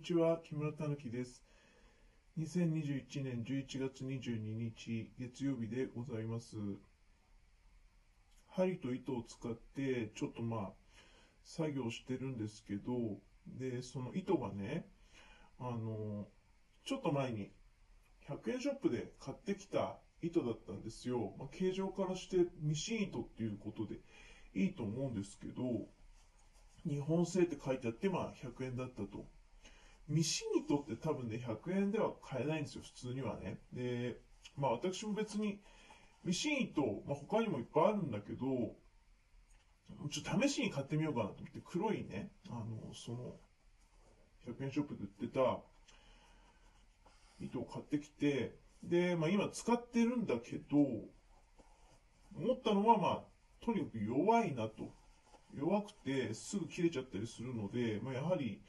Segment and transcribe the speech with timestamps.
[0.00, 1.44] ちは、木村たぬきです。
[2.38, 6.56] 2021年11月22日、月曜日でございます。
[8.48, 10.72] 針と糸を使って、ちょっとまあ、
[11.44, 14.88] 作業してるんですけど、で、その糸がね、
[15.58, 16.26] あの、
[16.84, 17.50] ちょっと前に、
[18.26, 21.34] 100円ショップで買ってきた糸だったんですよ。
[21.38, 24.00] まあ、形状からしてミシン糸っていうことで
[24.54, 25.62] いいと思うんですけど、
[26.88, 29.28] 日本製って書いてあって、まあ100円だったと。
[30.10, 33.60] ミシン糸って多分ね、100円では買えないんですよ、普通にはね。
[33.72, 34.18] で、
[34.56, 35.60] まあ私も別に、
[36.24, 38.46] ミシン糸、まあ他にもいっぱいあるんだけど、
[40.10, 43.36] ちょっと試しに買ってみようかなと思って、黒いね、あの、その、
[44.46, 45.60] 100円ショップで売ってた
[47.40, 50.76] 糸を買ってきて、で、まあ今使ってるんだけど、
[52.36, 54.92] 思ったのはまあ、とにかく弱いなと。
[55.54, 58.60] 弱くてすぐ切れちゃったりするので、まあ、やはり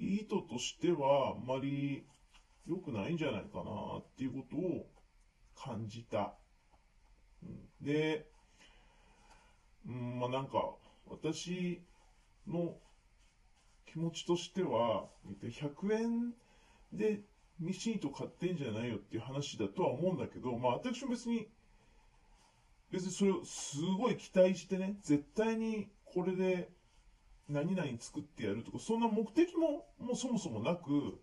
[0.00, 2.04] 意図としてはあんまり
[2.66, 4.86] 良くないんじゃないかなっていうことを
[5.56, 6.34] 感じた。
[7.80, 8.26] で、
[9.86, 10.74] うん、まあなんか
[11.06, 11.82] 私
[12.46, 12.76] の
[13.86, 15.08] 気持ちとしては
[15.42, 16.34] 100円
[16.92, 17.20] で
[17.58, 21.48] ミシン糸買ってんじゃないよっていう話だとは思うんだけど、まあ私も別に
[22.90, 26.70] 別にそれをすごい期待してね、絶対にこれで
[27.50, 31.20] 何々作ってやるとか、そんな目的ももうそもそもなく、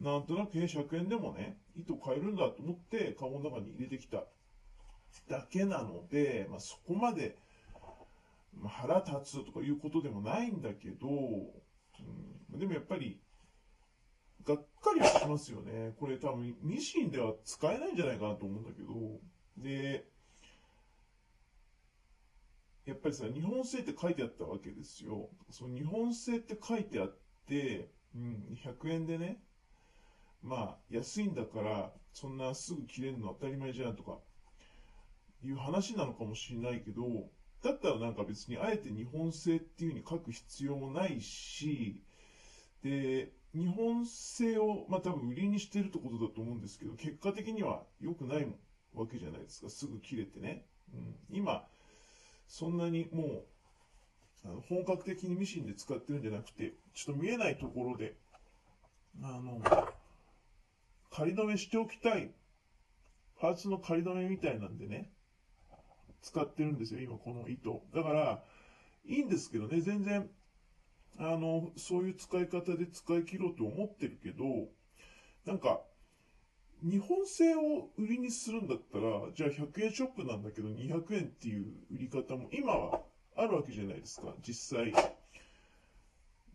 [0.00, 4.24] なんとなく100円でもね、糸買えるんだと思って、カゴの中に入れてきた
[5.28, 7.38] だけなので、まあ、そこまで、
[8.54, 13.20] まあ、腹立つとかいうことでもないんだけど、うん、でもやっぱり、
[14.44, 15.94] がっかりはしますよね。
[15.98, 19.20] これ多分ミシンでは使えないんじゃないかなと思うんだけど、
[19.58, 20.06] で、
[22.86, 25.28] やっぱりさ、日本製って書いてあったわけですよ。
[25.50, 27.16] その日本製って書いてあっ
[27.48, 29.42] て、うん、100円でね、
[30.42, 34.18] まあ、安いんだから、そんなすぐ切れるの当たり前じゃんとか、
[35.42, 37.28] いう話なのかもしれないけど、
[37.62, 42.02] だったらなんか別にあえて日本製っていう風に書く必要もないし、
[42.82, 48.46] で、日本製を、まあ多分売りにしてるってことだと思うんですけど、結果的には良くない
[48.94, 49.70] わけじゃないですか。
[49.70, 50.66] すぐ切れてね。
[50.94, 51.66] うん、今、
[52.46, 53.44] そんなにも
[54.44, 58.14] う、本格的にミシンで使ってるんじゃなくて、ちょっと見えないところで、
[59.22, 59.60] あの、
[61.10, 62.30] 仮止めしておきたい、
[63.40, 65.10] パーツの仮止めみたいなんでね、
[66.22, 67.82] 使ってるんですよ、今この糸。
[67.94, 68.42] だから、
[69.06, 70.28] いいんですけどね、全然、
[71.18, 74.68] あの、そういう使い方で使い切ろうと思ってるけど、
[75.44, 75.80] なんか、
[76.88, 83.02] 日本製を売りにするんだったら、じゃあ100円ショップなんだけど200円っていう売り方も今は
[83.36, 84.92] あるわけじゃないですか、実際。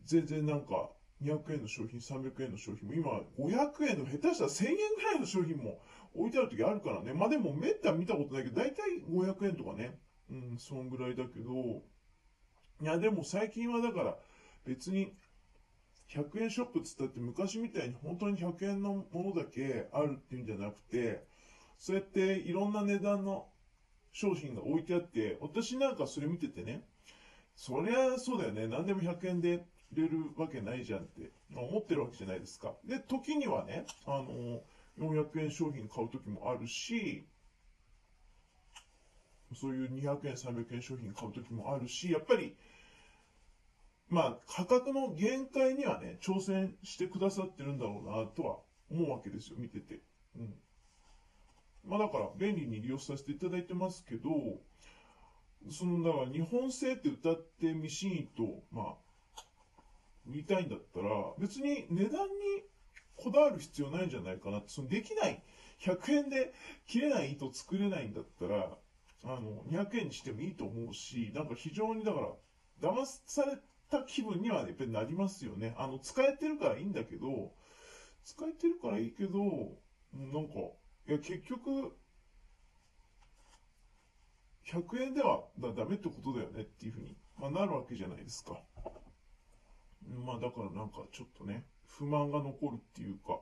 [0.06, 0.90] 全然なんか
[1.22, 5.82] 200円の商品、300円の商品も今500円の下手したら1000円ぐらいの商品も
[6.16, 7.14] 置いてある時あるからね。
[7.14, 10.00] まあでもめった見たことないけど、大体500円とかね。
[10.30, 11.84] うん、そんぐらいだけど、
[12.82, 14.18] いやでも最近はだから
[14.66, 15.14] 別に
[16.14, 21.26] 100円ショップっつったって昔みたいに本当に100円のものだけあるっていうんじゃなくて、
[21.78, 23.48] そうやっていろんな値段の
[24.12, 26.84] 商品が置いてあって、私なんかそれ見ててね、
[27.56, 32.74] そりゃそうだよね、何でも100円で売れるわけないじゃんって思ってるわけじゃないですか。
[32.86, 34.62] で、時にはね、あの、
[34.98, 37.26] 400円商品買う時もあるし、
[39.54, 42.56] そういう200円、300円商品買う時もあるし、やっぱり、
[44.12, 48.58] まあ、価格の限界にはね、挑戦してくださってるんだろうな、とは
[48.92, 50.02] 思うわけですよ、見てて。
[50.36, 50.54] うん。
[51.86, 54.30] まあだから、便利に利用させていただいてますけど、
[55.70, 58.96] その、だから日本製って歌ってミシンと、まあ、
[60.26, 61.08] 見たいんだったら、
[61.40, 62.64] 別に値段に
[63.16, 65.42] こだわる必要ないんじゃないかなって、そのできない、
[65.80, 66.54] 100円で
[66.86, 68.78] 切れない糸作れないんだったら、
[69.24, 72.28] あの、200円にしてもいいと思うし、なんか非常にだから、
[72.82, 73.58] 騙され
[73.92, 75.76] た気分にはやっぱりなりますよね。
[75.78, 77.54] あの、使えてるからいいんだけど、
[78.24, 79.40] 使えてるからいいけど、
[80.14, 80.54] なんか、
[81.08, 81.96] いや、結局、
[84.66, 88.62] 100円ではだダメってことだよねっていうふうに、まあ、なるわけじゃないですか。
[90.26, 93.40] まあだからなんかちょっとね、不満が残るっていうか、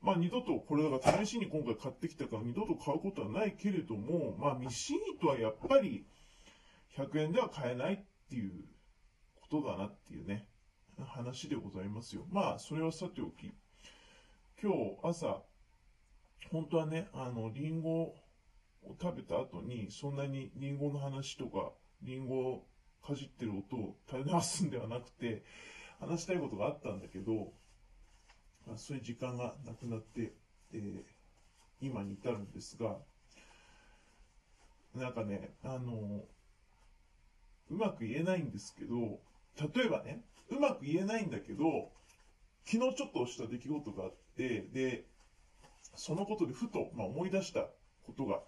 [0.00, 6.06] まあ二度と、これだから試しに今回買ってきたから二度と買うことはないけれども、まあミシン糸はやっぱり
[6.96, 8.52] 100円では買えないっていう
[9.52, 10.46] ことだなっていうね、
[10.98, 12.26] 話でございますよ。
[12.30, 13.52] まあそれはさておき、
[14.62, 15.42] 今日朝、
[16.50, 18.16] 本当はね、あの、リンゴを
[19.00, 22.66] 食べた後に、そんなにリンゴの話とか、リンゴを
[23.06, 25.44] かじってる音を垂れ流すんではなくて、
[26.00, 27.52] 話したいことがあったんだけど、
[28.66, 30.32] まあ、そういう時間がなくなって、
[30.72, 31.02] えー、
[31.80, 32.96] 今に至るんですが、
[34.94, 36.24] なんかね、あの、
[37.70, 39.20] うまく言えないんですけど、
[39.60, 41.90] 例えばね、うまく言えないんだけど、
[42.64, 45.04] 昨日ちょっとした出来事があって、で、
[45.94, 47.68] そのことでふと、まあ、思い出した
[48.06, 48.40] ことが、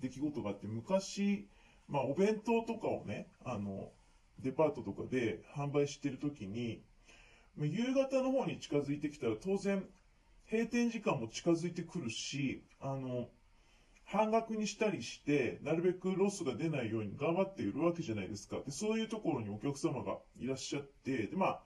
[0.00, 1.46] 出来事があって、昔、
[1.88, 3.90] まあ、お弁当とかをね、あの、
[4.40, 6.82] デパートとかで販売してるときに、
[7.58, 9.86] 夕方の方に近づいてきたら当然、
[10.50, 13.28] 閉店時間も近づいてくるし、あの、
[14.12, 18.58] 半額にしたりして、なるべくロスが出ないように頑張って売るわけじゃないですか。
[18.60, 21.62] で、そういうところにお客様がいらっしゃって、で、まあ、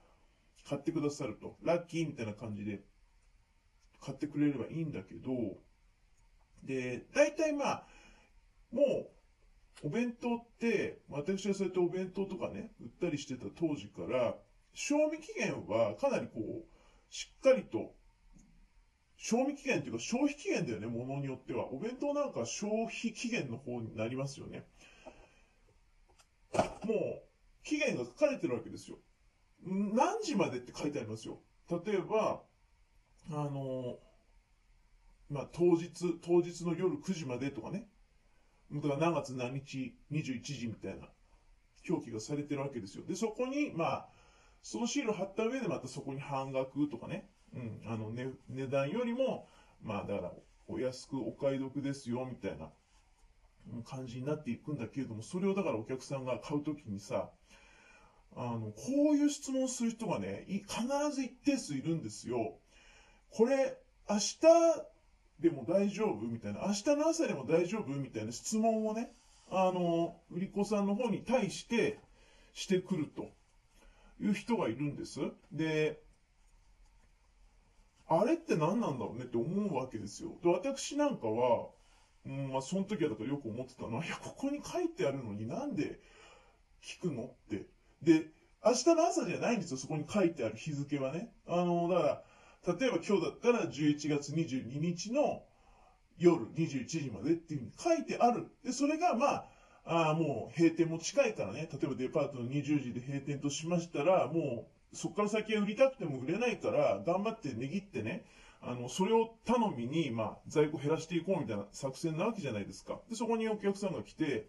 [0.69, 1.57] 買ってくださると。
[1.65, 2.85] ラッキーみたいな感じで
[4.01, 5.59] 買ってくれればいいんだけど、
[6.63, 7.87] で、大体まあ、
[8.71, 9.11] も
[9.83, 14.37] う、お弁当って、私がそうやってお弁当とかね、売ったりしてた当時から、
[14.73, 16.65] 賞味期限はかなりこう、
[17.11, 17.93] しっかりと
[19.28, 21.73] 賞味期限っていうか消費期限だよね、ものによっては。
[21.73, 24.64] お弁当なんか消費期限の方になりますよね。
[26.55, 27.23] もう、
[27.64, 28.99] 期限が書かれてるわけですよ。
[29.64, 31.40] 何時までって書いてありますよ。
[31.69, 32.44] 例えば、
[33.31, 33.99] あの、
[35.28, 35.90] まあ、当日、
[36.23, 37.88] 当日の夜9時までとかね。
[38.70, 41.08] だから何月何日21時みたいな
[41.88, 43.05] 表記がされてるわけですよ。
[43.05, 44.08] で、そこに、まあ、
[44.62, 49.49] そのシール貼った上でまたそこに半額とかね、うん、あの、ね、値段よりも、
[49.82, 50.32] まあ、だから、
[50.69, 52.69] お安くお買い得ですよ、みたいな
[53.85, 57.31] 感じになっていくんだけれども、それをだからお客さんが買うときにさ、
[58.35, 62.58] あの、こういう質問する人がね、必ず一定数いるんですよ。
[63.31, 63.79] これ、
[64.09, 64.38] 明日
[65.41, 66.26] でも大丈夫？
[66.26, 67.88] みたいな、明日の朝でも大丈夫？
[67.93, 69.12] みたいな質問をね、
[69.50, 71.99] あの、売り子さんの方に対して
[72.52, 73.29] してくると
[74.20, 75.20] いう人がいるんです。
[75.52, 76.00] で、
[78.08, 80.38] あれって何なんだろうねって思うわけですよ。
[80.43, 81.69] で、私なんかは、
[82.25, 86.00] うん、まあ、その時はだからよく思ってたのは、いや、ここに書いてあるのになんで
[86.82, 87.67] 聞くのって。
[88.03, 88.26] で、
[88.64, 91.32] 明日の朝じゃないんですよ、そこに書いてある日付はね。
[91.47, 92.23] あの、だか
[92.67, 95.43] ら、例えば今日だったら11月22日の
[96.19, 98.50] 夜21時までっていうふうに書いてある。
[98.64, 99.47] で、それがま
[99.85, 108.25] あ、あもう閉店も近いからね、例えばデパートの20時で閉店としましたら、もうそこから先は売りたくても売れないから、頑張って値切ってね、
[108.62, 113.00] あの、それを頼みに、まあ、在庫減らしていこうみたいな作戦なわけじゃないですか。
[113.09, 114.49] で、そこにお客さんが来て、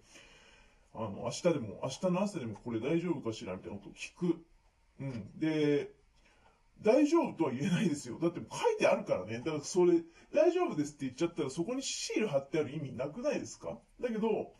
[0.93, 4.45] あの、明日でも、明日の朝でもこれ大丈夫かしらみたいなことを聞く。
[5.01, 5.39] うん。
[5.39, 5.91] で、
[6.81, 8.17] 大丈夫とは言えないですよ。
[8.19, 9.39] だって書いてあるからね。
[9.39, 10.01] だからそれ、
[10.33, 13.77] 大丈夫ですって言っちゃったらそこにシール貼ってある意味なくないですか？
[13.99, 14.53] だけど、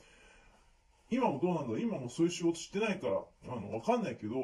[1.10, 4.36] 今もどうなんだ今もそういう仕事してないから、あの、わかんないけど、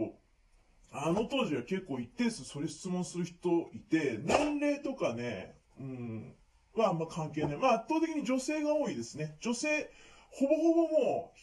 [0.96, 6.36] あの当時は結構一定数それ質問する人いて、年齢とかね、うん、
[6.76, 7.58] はあんま関係ない。
[7.58, 9.36] まあ圧倒的に女性が多いですね。
[9.42, 9.90] 女性、
[10.30, 11.34] ほぼほぼも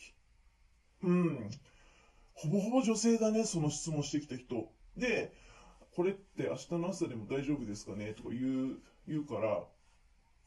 [1.02, 1.50] う、うん、
[2.32, 4.70] ほぼほぼ女性だね、その質問してきた人。
[4.96, 5.32] で、
[5.96, 8.14] これって明日の朝でも大丈夫ですかね？
[8.14, 9.64] とか言う、言うから、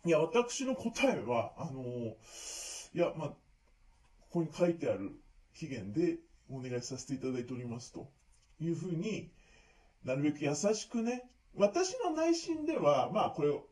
[0.06, 3.38] いや、私の答えは、あの、いや、まあ、こ
[4.30, 5.12] こに書いてある
[5.54, 6.18] 期限で
[6.50, 8.10] お願いさせていただいておりますと。
[8.60, 9.32] いうふうに
[10.04, 13.68] なるべく優しくね、私の内心では、まあこれを、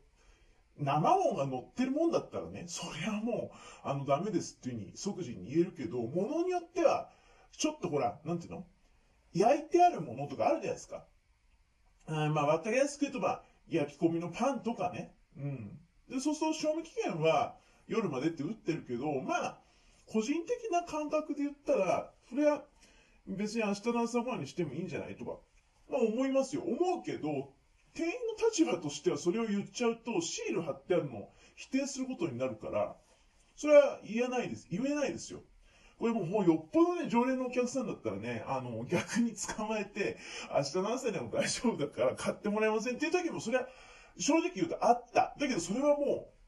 [0.78, 7.10] 生音が乗ってるもんだったらね、そりゃもう、あの、ダメですっていうふうに即時に言えるけど、ものによっては、
[7.56, 8.66] ちょっとほら、なんていうの？
[9.34, 11.04] 焼いてあるものとかあるじゃないですか。
[12.06, 15.14] あまあ、わかりやすく言うと、まあ、焼き込みのパンとかね。
[15.36, 15.78] うん。
[16.08, 17.54] で、そうすると賞味期限は
[17.86, 19.58] 夜までって打ってるけど、まあ、
[20.06, 22.64] 個人的な感覚で言ったら、それは
[23.26, 25.16] 別に明日の朝ごはんにしてもいいんじゃない？
[25.16, 25.38] とか、
[25.90, 26.62] まあ思いますよ。
[26.62, 27.52] 思うけど、
[27.94, 32.96] 店員の立場としてはそれを言っちゃうと、シール貼ってあるのを否定することになるから、
[33.54, 34.66] それは言えないです。
[34.70, 35.40] 言えないですよ。
[35.98, 40.16] これももうよっぽどね、常連のお客さんだったらね、あの、逆に捕まえて、
[40.52, 43.68] 明日の朝でも大丈夫だから買ってもらえませんっていう時も、それは
[44.18, 45.34] 正直言うとあった。
[45.38, 46.41] だけどそれはもう、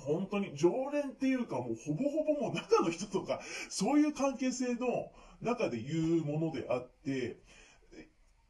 [0.00, 5.10] 本当に常連っていうかもうほぼほぼもう中の人とか、そういう関係性の
[5.42, 7.38] 中で言うものであって、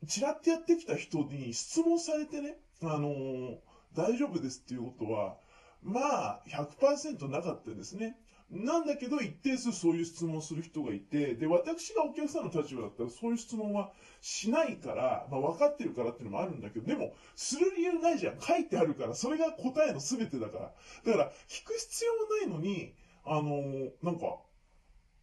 [0.07, 3.57] ちらっとやってきた人に質問されてね、あのー、
[3.97, 5.37] 大丈夫ですっていうことは、
[5.83, 8.17] まあ、100%なかったですね。
[8.51, 18.41] なんだけど、一定数そういう質問をする人がいて、で、私がお客さんの立場だったら、そういう質問はしないから、まあ、分かってるからっていうのもあるんだけど、でも、する理由ないじゃん。
[18.41, 20.75] 書いてあるから、それが答えの全てだから。
[21.05, 24.41] だから、聞く必要もないのに、あのー、なんか、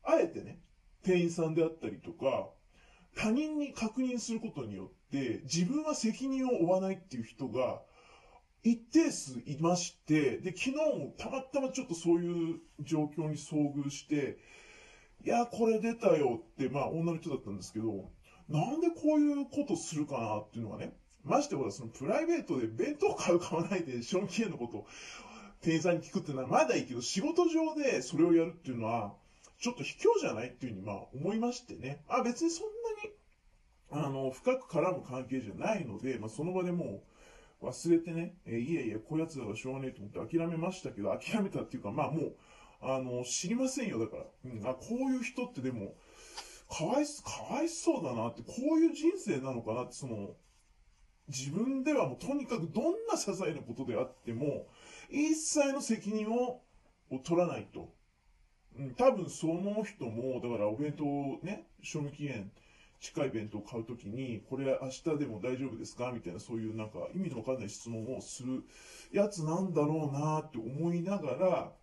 [0.03, 0.61] あえてね、
[1.01, 2.51] 店員さんであったりとか、
[3.15, 7.81] 他人に確認することによって自分は責任を負わないっていう人が
[8.65, 14.39] 一定数いまして、で、昨日もたまたまちょっとそういう状況に遭遇して、
[15.23, 18.09] いや、これ出たよって、まあ女の人だったんですけど、
[18.49, 24.87] なんでこういうことするかなっていうのがね、ましてほら、そのプライベートで弁当買う買わないで賞味期限のこと
[25.61, 29.13] 店員さんに聞くっていうのはまだいいけど、仕事上でそれをやるっていうのは、
[29.59, 32.03] ちょっと卑怯じゃないっていうふうにまあ思いましてね。
[32.07, 32.67] あ、別にそん
[33.91, 37.14] なに、あの、深く絡む関係じゃないので、まあその場でもう
[37.61, 42.35] 忘れてね、えーいえいえ、こういうやつだからしょうがねえと思って諦めましたけど、諦めたっていうか、まあもう、
[42.81, 44.23] あの、知りませんよ、だから。
[44.45, 45.95] うん、あ、こういう人ってでも、
[46.69, 50.35] かわい、かわいそうだなって、こういう人生なのかなって、その、
[51.27, 54.67] 自分ではもうとにかくどんな些細なことであっても、
[55.09, 56.61] 一切の責任を
[57.23, 57.93] 取らないと。
[58.77, 61.03] うん、多分その人も、だからお弁当
[61.45, 62.51] ね、賞味期限
[62.99, 66.11] 近い弁当を買うときに、これ明日でも大丈夫ですか？
[66.13, 68.63] みたいなそういうなんか意味のわかんない質問をする
[69.11, 71.73] やつなんだろうなって思いながら、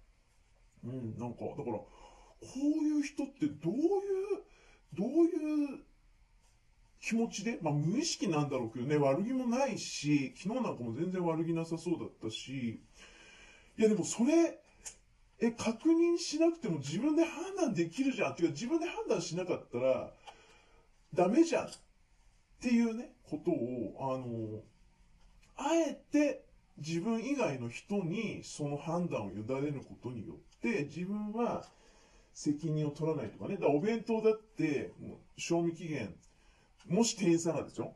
[0.84, 1.88] うん、なんか、だから、こ
[2.56, 3.82] ういう人ってどういう、
[4.94, 5.78] どういう
[7.00, 12.80] 気持ちで、まあ無意識なんだろうけどね、悪気もないし、昨日なんかも全然悪気なさそうだったし、
[13.78, 14.58] いやでもそれ、
[15.40, 18.32] え、確認しなくても自分で判断できるじゃん。
[18.32, 20.12] っていうか自分で判断しなかったら、
[21.14, 21.66] ダメじゃん。
[21.66, 21.70] っ
[22.60, 24.62] ていうね、ことを、あの、
[25.56, 26.44] あえて
[26.78, 31.66] 自分以外の人にその判断を委ねることによって、自分は
[32.32, 33.56] 責任を取らないとかね。
[33.56, 34.92] だからお弁当だって、
[35.36, 36.14] 賞味期限、
[36.88, 37.94] もし店員さんがですよ、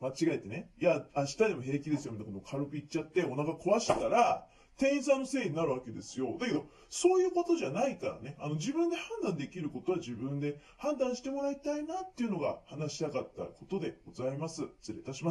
[0.00, 4.46] 間違えてね、いや、明日でも平気ですよ、みたいなことを軽く言っちゃって、お腹壊したら、
[4.78, 6.36] 店員さんのせいになるわけですよ。
[6.38, 8.36] だけど、そういうことじゃないからね。
[8.38, 14.62] あの、自分で判断できることは自分で判断してもらいたいなっていうのが話したかったことでございます。
[14.80, 15.26] 失礼いたしました。